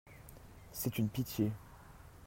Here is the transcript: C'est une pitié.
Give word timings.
C'est 0.71 0.97
une 0.97 1.09
pitié. 1.09 1.51